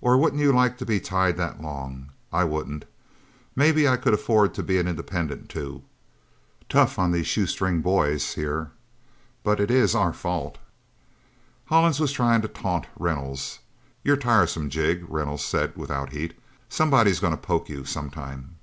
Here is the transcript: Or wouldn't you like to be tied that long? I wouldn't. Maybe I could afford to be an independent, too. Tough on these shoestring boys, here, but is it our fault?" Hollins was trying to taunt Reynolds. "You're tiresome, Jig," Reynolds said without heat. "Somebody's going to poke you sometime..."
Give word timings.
Or 0.00 0.18
wouldn't 0.18 0.42
you 0.42 0.50
like 0.50 0.76
to 0.78 0.84
be 0.84 0.98
tied 0.98 1.36
that 1.36 1.62
long? 1.62 2.10
I 2.32 2.42
wouldn't. 2.42 2.84
Maybe 3.54 3.86
I 3.86 3.96
could 3.96 4.12
afford 4.12 4.54
to 4.54 4.62
be 4.64 4.76
an 4.80 4.88
independent, 4.88 5.48
too. 5.48 5.84
Tough 6.68 6.98
on 6.98 7.12
these 7.12 7.28
shoestring 7.28 7.80
boys, 7.80 8.34
here, 8.34 8.72
but 9.44 9.60
is 9.60 9.94
it 9.94 9.98
our 9.98 10.12
fault?" 10.12 10.58
Hollins 11.66 12.00
was 12.00 12.10
trying 12.10 12.42
to 12.42 12.48
taunt 12.48 12.88
Reynolds. 12.98 13.60
"You're 14.02 14.16
tiresome, 14.16 14.68
Jig," 14.68 15.04
Reynolds 15.08 15.44
said 15.44 15.76
without 15.76 16.10
heat. 16.10 16.34
"Somebody's 16.68 17.20
going 17.20 17.30
to 17.30 17.36
poke 17.36 17.68
you 17.68 17.84
sometime..." 17.84 18.56